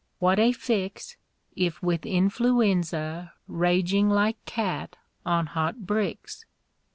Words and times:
What 0.17 0.39
a 0.39 0.51
fix 0.51 1.15
If 1.55 1.83
with 1.83 2.07
Influenza 2.07 3.33
raging 3.47 4.09
like 4.09 4.43
cat 4.45 4.95
on 5.27 5.45
hot 5.45 5.85
bricks! 5.85 6.43